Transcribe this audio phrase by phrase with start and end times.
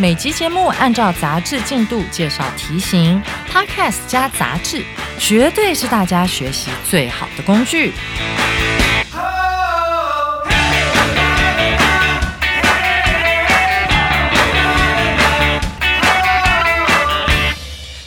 [0.00, 4.84] 每集节目按照杂志进度介绍题型，Podcast 加杂志，
[5.20, 7.92] 绝对是大家学习最好的工具。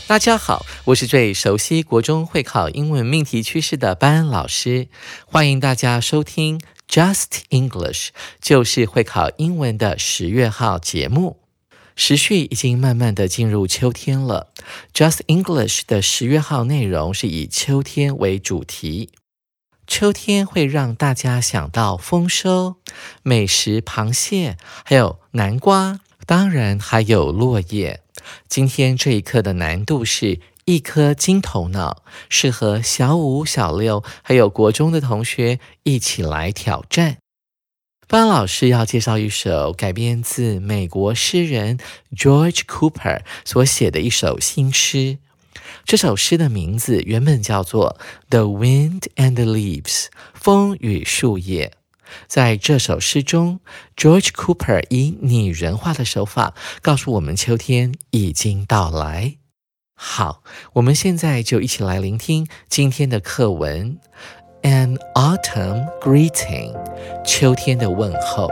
[0.05, 4.89] 大家好，我是最熟悉国中会考英文命题趋势的班恩老师，
[5.25, 8.09] 欢迎大家收听 Just English，
[8.41, 11.46] 就是会考英文的十月号节目。
[11.97, 14.53] 时序已经慢慢的进入秋天了
[14.93, 19.09] ，Just English 的十月号内容是以秋天为主题。
[19.87, 22.75] 秋天会让大家想到丰收、
[23.23, 28.01] 美食、螃蟹，还有南瓜，当然还有落叶。
[28.47, 37.17] 今天这一课的难度是一颗金头脑，适合小五、小六还有国中的同学一起来挑战。
[38.09, 41.77] 班老师要介绍一首改编自美国诗人
[42.15, 45.17] George Cooper 所写的一首新诗。
[45.83, 51.73] 这首诗的名字原本叫做《The Wind and the Leaves》，风与树叶。
[52.27, 53.59] 在这首诗中
[53.97, 59.35] ，George Cooper 以拟人化的手法告诉我们秋天已经到来。
[59.99, 63.95] 好，我们现在就一起来聆听今天的课文
[64.66, 68.48] 《An Autumn Greeting》——秋天的问候。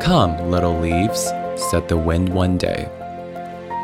[0.00, 2.88] Come, little leaves, said the wind one day.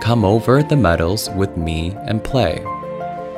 [0.02, 2.62] Come over the meadows with me and play.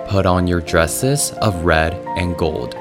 [0.09, 2.75] Put on your dresses of red and gold.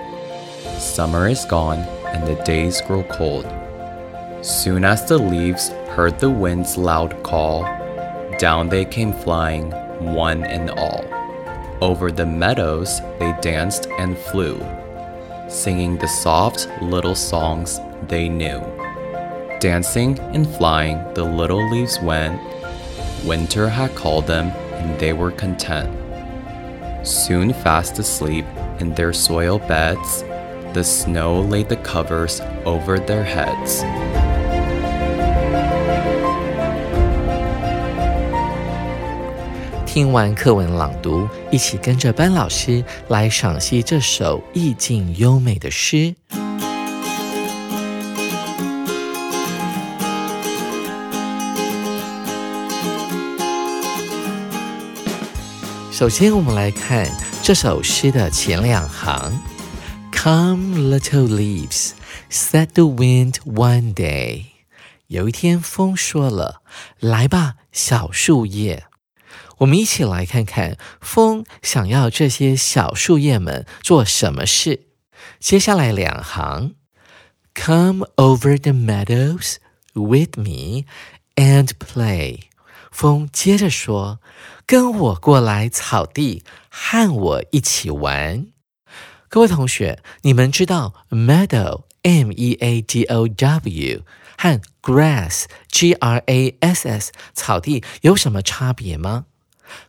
[0.77, 3.45] Summer is gone and the days grow cold.
[4.41, 7.63] Soon as the leaves heard the wind's loud call,
[8.44, 9.70] down they came flying,
[10.14, 11.02] one and all.
[11.80, 14.60] Over the meadows they danced and flew,
[15.48, 18.60] singing the soft little songs they knew.
[19.60, 22.38] Dancing and flying, the little leaves went
[23.24, 25.88] Winter had called them, and they were content.
[27.02, 28.44] Soon fast asleep
[28.78, 30.22] in their soil beds,
[30.74, 33.82] the snow laid the covers over their heads.
[39.94, 46.12] 听完课文朗读，一起跟着班老师来赏析这首意境优美的诗。
[55.92, 57.08] 首先，我们来看
[57.40, 59.32] 这首诗的前两行
[60.10, 61.90] ：“Come, little leaves,”
[62.28, 64.46] said the wind one day。
[65.06, 66.62] 有一天，风说了
[66.98, 68.86] ：“来吧，小树叶。”
[69.58, 74.86] 我们一起来看看风想要这些小树叶们做什么事。
[75.38, 76.74] 接下来两行
[77.54, 79.56] ：“Come over the meadows
[79.94, 80.84] with me
[81.36, 82.44] and play。”
[82.90, 84.20] 风接着说。
[84.66, 88.46] 跟我过来草地，和我一起玩。
[89.28, 94.02] 各位同学，你们知道 meadow m e a d o w
[94.38, 99.26] 和 grass g r a s s 草地有什么差别吗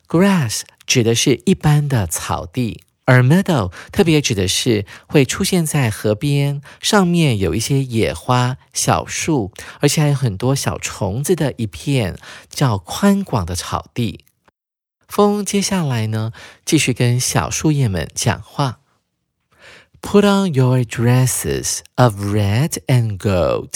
[0.08, 14.24] ？grass 指的是一般的草地，而 meadow 特别指的是会出现在河边，上面有一些野花、小树，而且还有很多小虫子的一片叫宽广的草地。
[15.08, 16.32] 风接下来呢，
[16.64, 18.80] 继续跟小树叶们讲话。
[20.02, 23.72] Put on your dresses of red and gold，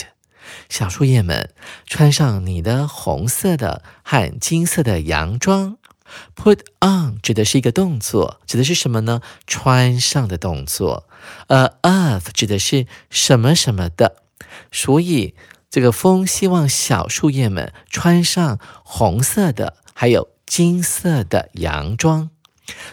[0.68, 1.52] 小树叶们
[1.86, 5.78] 穿上你的红色的和金色的洋装。
[6.34, 9.20] Put on 指的是一个动作，指的是什么呢？
[9.46, 11.08] 穿上的动作。
[11.48, 14.22] 呃，of 指的是什么什么的。
[14.72, 15.34] 所以
[15.70, 20.28] 这个风希望小树叶们穿上红色的，还有。
[20.50, 22.30] 金色的洋装，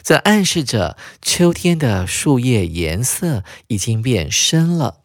[0.03, 4.99] 这暗示着秋天的树叶颜色已经变深了。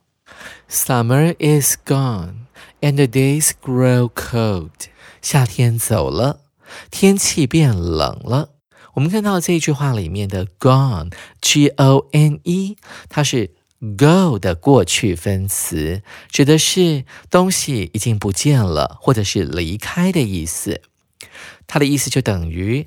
[0.68, 2.44] Summer is gone
[2.82, 4.68] and the days grow cold。
[5.22, 6.40] 夏天走了，
[6.90, 8.50] 天气变冷了。
[8.94, 12.76] 我们看到这句话里面的 gone，G O N E，
[13.08, 13.54] 它是
[13.96, 20.82] go 的过去分词，指的是东西已经不见了，或者是离开的意思。
[21.66, 22.84] 它的意思就等于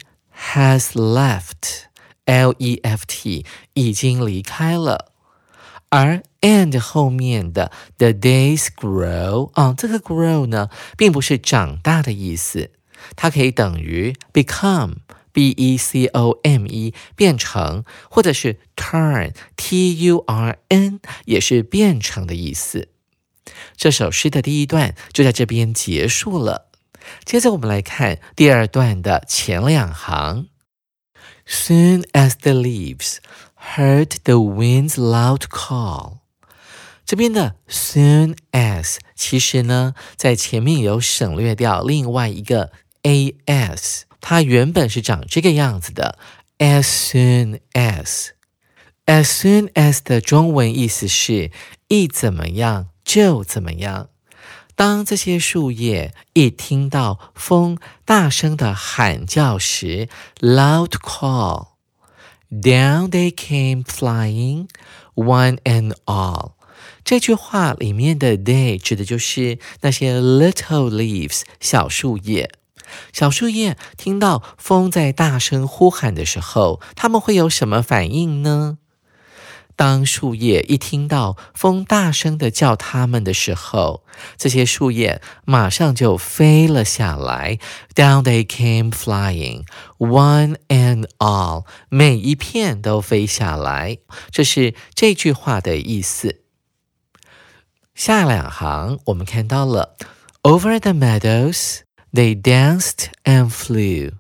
[0.54, 5.14] has left，L-E-F-T，已经离开了。
[5.90, 12.72] 而 and 后面的 the days grow 啊，这个 grow 呢，并不是长大的意思，
[13.16, 14.96] 它可以等于 become
[15.32, 22.90] b e c o m e 变成，或者是 turn t u r n 也是变成的意思。
[23.76, 26.70] 这首诗的第一段就在这边结束了。
[27.24, 30.48] 接着我们来看第二段的前两行
[31.48, 33.18] ，Soon as the leaves
[33.76, 36.20] heard the wind's loud call。
[37.06, 42.72] 这边的 soon as 其实呢，在前面有省略掉另外一个
[43.06, 46.18] as，它原本是长这个样子的
[46.58, 48.30] ，as soon as。
[49.06, 51.52] as soon as 的中文意思是
[51.90, 54.10] 一怎么样就怎么样。
[54.76, 60.10] 当这些树叶一听到风大声的喊叫时
[60.40, 66.54] ，loud call，down they came flying，one and all。
[67.04, 72.52] 这句话里面的 they 指的就是那些 little leaves 小树叶。
[73.14, 78.78] 小树叶听到风在大声呼喊的时候，他们会有什么反应呢？
[79.78, 84.06] 当树叶一听到风大声的叫它们的时候，
[84.38, 87.60] 这些树叶马上就飞了下来。
[87.94, 89.66] Down they came flying,
[89.98, 93.98] one and all，每一片都飞下来。
[94.32, 96.40] 这是这句话的意思。
[97.94, 99.98] 下两行我们看到了
[100.44, 101.80] ，Over the meadows
[102.16, 104.14] they danced and flew。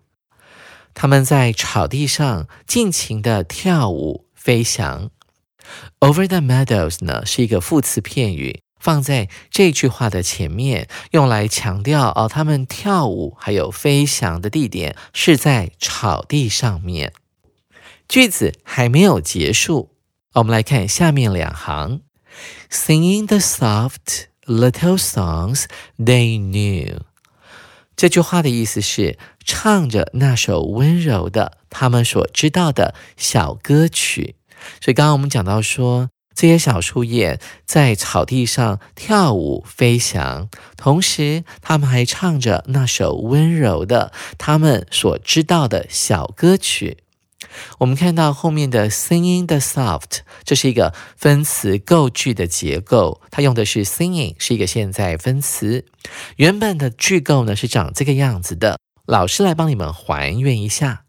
[0.93, 5.09] 他们在草地上尽情的跳舞、飞翔。
[5.99, 17.13] Over the meadows 呢是一个副词片语，放在这句话的前面，用来强调哦，他们跳舞还有飞翔的地点是在草地上面。
[18.07, 19.89] 句子还没有结束，
[20.33, 22.01] 我们来看下面两行
[22.69, 25.65] ：Singing the soft little songs
[25.97, 26.99] they knew。
[27.95, 34.35] 这句话的意思是唱着那首温柔的他们所知道的小歌曲。
[34.81, 46.97] 所以刚刚我们讲到说，这些小树叶在草地上跳舞飞翔，同时他们还唱着那首温柔的他们所知道的小歌曲。
[47.79, 55.85] 我们看到后面的 singing the soft，这是一个分词构句的结构，它用的是 singing，是一个现在分词。
[56.37, 61.03] 原本的句构呢是长这个样子的，老师来帮你们还原一下。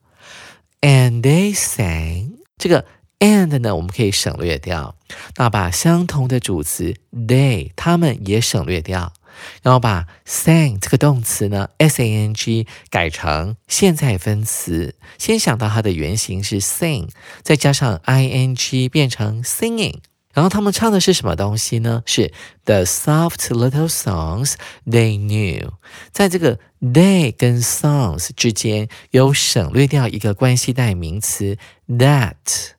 [0.80, 2.84] And they sang 这个。
[3.18, 4.94] and 呢，我们可以省略掉，
[5.36, 9.14] 那把相同的主词 they 他们也省略掉，
[9.62, 17.08] 然后把 sang 这个动词呢 s a n g 改成现在分词，先想到它的原型是 sing，
[17.42, 19.98] 再加上 i n g 变成 singing。
[20.32, 22.02] 然后他们唱的是什么东西呢？
[22.04, 22.30] 是
[22.66, 24.52] the soft little songs
[24.84, 25.70] they knew。
[26.12, 31.56] 在这个 they 跟 songs 之间有省略掉一个关系代名词
[31.88, 32.34] that，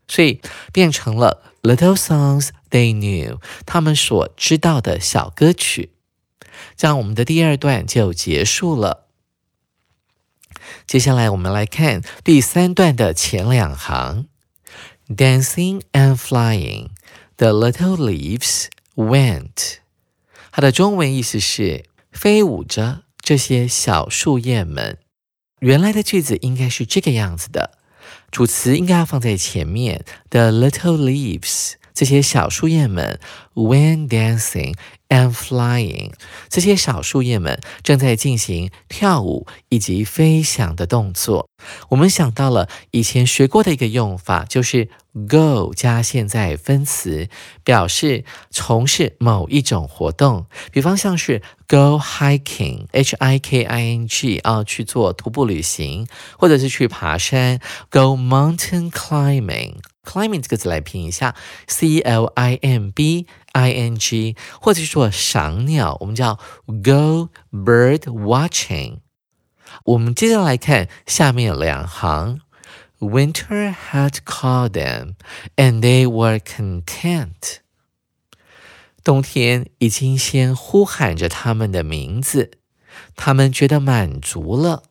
[0.08, 0.40] 所以
[0.72, 5.90] 变成了 little songs they knew，他们所知道的小歌曲。
[6.76, 9.08] 这样我们的第二段就结束了。
[10.86, 14.28] 接下来我们来看第三段的前两行
[15.08, 16.90] ，dancing and flying。
[17.38, 19.76] The little leaves went，
[20.52, 24.98] 它的中文意思是飞舞着这些小树叶们。
[25.60, 27.78] 原来的句子应该是这个样子的，
[28.32, 30.04] 主词应该要放在前面。
[30.30, 33.20] The little leaves，这些小树叶们
[33.56, 34.76] ，when dancing。
[35.10, 36.12] And flying，
[36.50, 41.48] 这些小树叶们正在进行跳舞以及飞翔的动作。
[41.88, 44.90] 我们想到了以前学过的一个用法，就是
[45.30, 47.30] go 加现在分词，
[47.64, 50.46] 表示从事某一种活动。
[50.74, 56.06] 比方像是 go hiking，h i k i n g 啊，去做徒步旅行，
[56.38, 59.76] 或者是去爬山，go mountain climbing。
[60.08, 61.36] Climbing 这个字来拼一下
[61.68, 63.28] ，c l i m b。
[63.54, 66.36] i n g，或者是说赏鸟，我们叫
[66.68, 69.00] go bird watching。
[69.84, 72.42] 我们接着来看下面两行
[73.00, 75.16] ，Winter had called them
[75.56, 77.62] and they were content。
[79.04, 82.52] 冬天已经先呼喊着他们的名字，
[83.16, 84.84] 他们觉得满足了。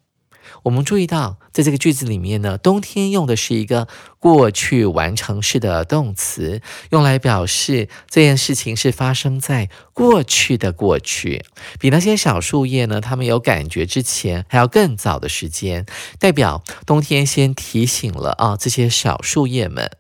[0.65, 3.89] 我们注意到，在这个句子里面呢，冬天用的是一个
[4.19, 6.61] 过去完成式的动词，
[6.91, 11.45] 用来表示这件事情是发生在过去的过去，
[11.79, 15.87] 比那些小树叶呢，它们有感觉之前还要更早的时间，
[16.19, 19.91] 代表冬天先提醒了啊这些小树叶们。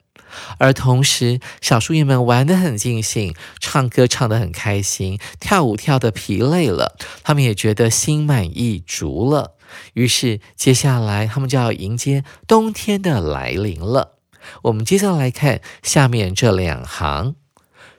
[0.58, 9.56] 而同时，小树叶们玩得很尽兴，唱歌唱得很开心，跳舞跳得疲累了，他们也觉得心满意足了。
[9.94, 14.18] 于是，接下来他们就要迎接冬天的来临了。
[14.62, 17.34] 我们接着来看下面这两行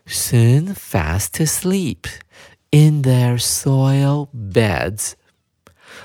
[0.07, 2.05] ：Soon fast asleep
[2.71, 5.11] in their soil beds。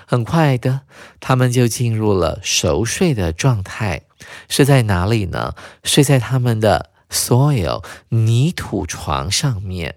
[0.04, 0.80] 很快的，
[1.20, 4.02] 他们就进入了熟睡的状态。
[4.48, 5.54] 睡在哪里呢？
[5.84, 9.96] 睡在他们的 soil 泥土床上面。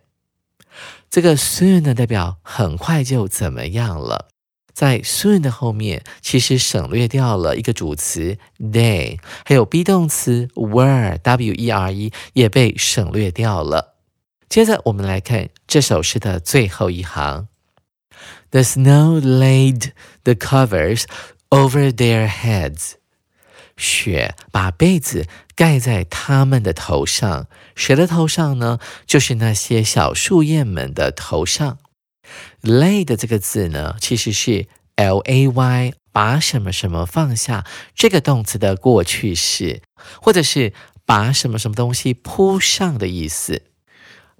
[1.10, 4.27] 这个 soon 呢，代表很快就怎么样了。
[4.74, 13.96] 在 soon 的后面，其实省略掉了一个主词 day，还有 be 动词 were w e r e 也被省略掉了。
[14.50, 17.48] 接着，我们来看这首诗的最后一行
[18.51, 19.91] ：The snow laid
[20.24, 21.03] the covers
[21.50, 22.96] over their heads。
[23.77, 28.79] 雪把被子盖在他们的头上，谁的头上呢？
[29.05, 31.77] 就是那些小树叶们的头上。
[32.62, 39.82] lay 的这个字呢，其实是 l a y，把什么什么放下这个动词的过去式，
[40.22, 40.74] 或者是
[41.05, 43.63] 把什么什么东西铺上的意思。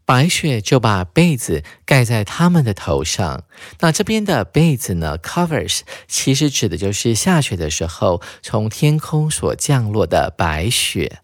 [0.06, 3.44] 白雪就把被子盖在他们的头上。
[3.80, 11.20] 那这边的被子呢？covers 其实指的就是下雪的时候从天空所降落的白雪。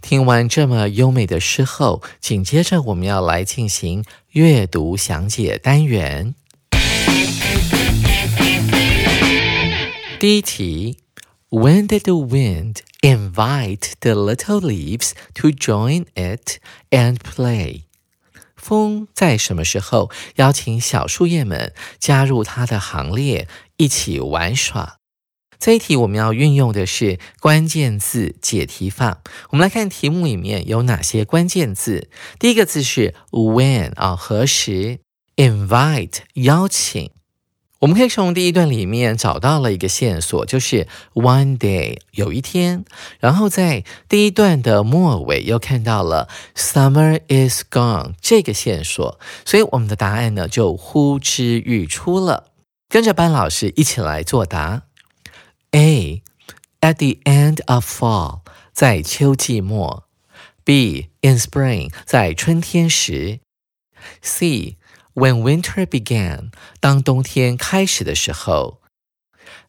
[0.00, 6.34] 听完这么优美的诗后，紧接着我们要来进行阅读详解单元。
[10.18, 10.98] 第一题
[11.50, 16.58] ：When did the wind invite the little leaves to join it
[16.90, 17.82] and play.
[18.56, 24.98] 风在什么时候邀请小树叶们加入它的行列，一起玩耍？
[25.58, 29.22] 这一题我们要运用的是关键字解题法。
[29.50, 32.08] 我们来看题目里面有哪些关键字。
[32.38, 34.98] 第一个字是 when 啊，何时
[35.36, 37.10] ？invite 邀请。
[37.82, 42.84] 我们可以从第一段里面找到了一个线索，就是 one day 有一天，
[43.18, 52.52] 然后在第一段的末尾又看到了 summer is gone 这个线索，所以我们的答案呢就呼之欲出了。
[52.88, 54.82] 跟着班老师一起来作答。
[55.72, 56.22] A
[56.80, 60.04] at the end of fall 在秋季末
[60.62, 63.40] ，B in spring 在春天时
[64.20, 64.76] ，C。
[65.14, 66.50] When winter began，
[66.80, 68.80] 当冬天开始的时候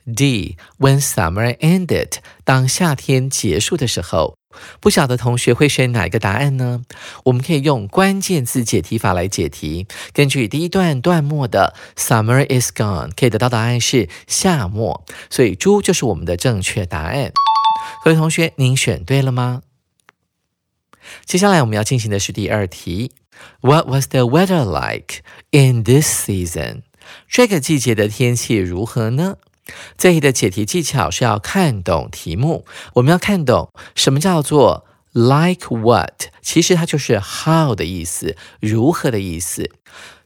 [0.05, 4.37] ；D when summer ended，当夏天结束的时候。
[4.79, 6.83] 不晓得同学会选哪一个答案呢？
[7.23, 9.87] 我们可以用关键字解题法来解题。
[10.13, 17.31] 根据第一段段末的 summer is gone，可以得到答案是夏末，所以猪就是我们的正确答案。
[18.03, 19.63] 各位同学，您选对了吗？
[21.25, 23.13] 接下来我们要进行的是第二题。
[23.61, 26.83] What was the weather like in this season？
[27.27, 29.37] 这个季节的天气如何呢？
[29.97, 39.71] 这里的解题技巧是要看懂题目，我们要看懂什么叫做 like what，其实它就是 how 的意思，如何的意思。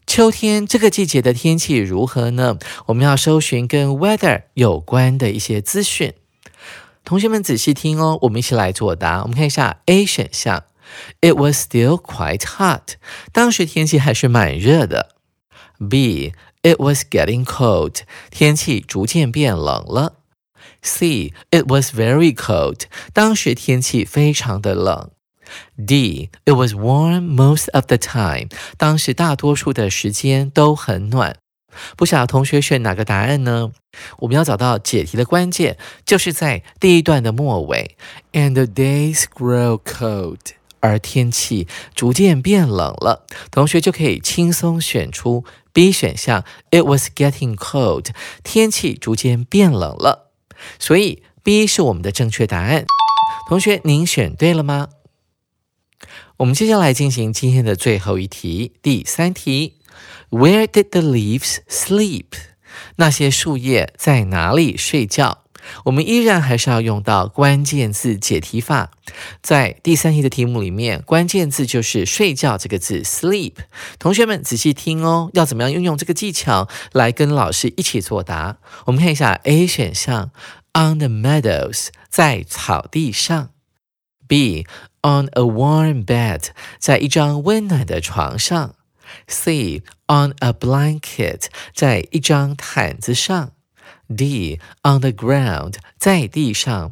[0.07, 2.57] 秋天这个季节的天气如何呢？
[2.87, 6.13] 我们要搜寻跟 weather 有关的一些资讯。
[7.03, 9.21] 同学们仔细听哦，我们一起来作答。
[9.21, 10.63] 我们看一下 A 选项。
[11.21, 12.95] It was still quite hot.
[13.31, 15.15] 当时天气还是蛮热的。
[15.77, 16.33] B.
[16.63, 18.01] It was getting cold.
[18.31, 20.15] 天气逐渐变冷了。
[20.81, 21.33] C.
[21.51, 22.83] It was very cold.
[23.13, 25.11] 当时天气非常的冷。
[25.77, 26.29] D.
[26.45, 28.49] It was warm most of the time.
[28.77, 31.37] 当时大多数的时间都很暖。
[31.95, 33.71] 不晓得同学选哪个答案呢？
[34.19, 37.95] 我们要找到解题的关键，就是在第一段的末尾。
[38.33, 40.56] And the days grow cold.
[40.79, 45.43] 而天气逐渐变冷了，同学就可以轻松选出
[45.74, 46.43] B 选项。
[46.72, 48.07] It was getting cold，
[48.43, 50.31] 天气逐渐变冷了，
[50.79, 52.86] 所以 B 是我们的正确答案。
[53.50, 54.89] 同学，您选对了吗？
[56.38, 59.79] 我们接下来进行今天的最后一题，第三题。
[60.29, 62.25] Where did the leaves sleep？
[62.98, 65.46] 那些树叶在哪里睡觉？
[65.86, 68.91] 我们依然还是要用到关键字解题法。
[69.41, 73.53] 在第三题的题目里面，关键字就是睡觉这个字，sleep。
[73.97, 78.57] 同学们仔细听哦，要怎么样运用这个技巧来跟老师一起作答？
[78.86, 80.31] 我们看一下 A 选项
[80.74, 83.50] ，on the meadows，在草地上
[84.27, 84.65] ；B
[85.01, 88.75] on a warm bed，在一张温暖的床上
[89.27, 93.51] ；C on a blanket，在一张毯子上。
[94.15, 96.91] D on the ground，在地上。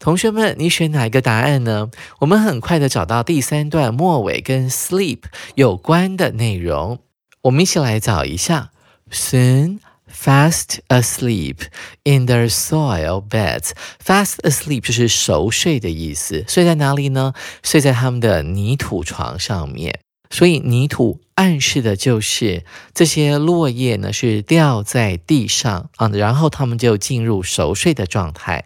[0.00, 1.90] 同学们，你选哪一个答案呢？
[2.18, 5.20] 我们很快的找到第三段末尾跟 sleep
[5.54, 6.98] 有关的内容。
[7.42, 8.70] 我们一起来找一下。
[9.12, 9.78] Soon
[10.12, 11.58] fast asleep
[12.02, 13.70] in their soil beds。
[14.04, 16.44] Fast asleep 就是熟睡的意思。
[16.48, 17.32] 睡在哪里呢？
[17.62, 20.00] 睡在他们的泥土床上面。
[20.30, 28.64] 所以泥土暗示的就是这些落叶呢是掉在地上啊，然后他们就进入熟睡的状态。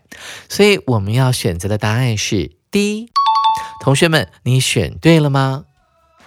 [0.49, 3.09] 所以我们要选择的答案是 D。
[3.81, 5.65] 同学们，你选对了吗？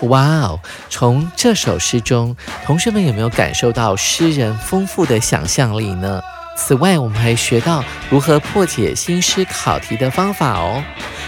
[0.01, 0.59] 哇哦！
[0.89, 6.21] 从这首诗中，同学们有没有感受到诗人丰富的想象力呢？
[6.55, 10.83] 此外，我们还学到如何破解新诗考题的方法哦。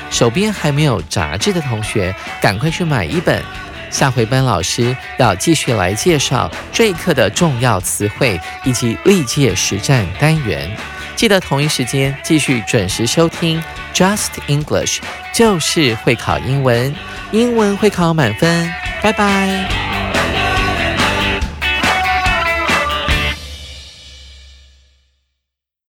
[0.10, 3.44] 手边还没有杂志的同学，赶快去买一本。
[3.90, 10.70] 下回班老师要继续来介绍这一课的重要词汇以及历届实战单元，
[11.16, 13.62] 记得同一时间继续准时收听
[13.94, 15.00] Just English，
[15.34, 16.94] 就是会考英文，
[17.32, 19.89] 英文会考满分，拜拜。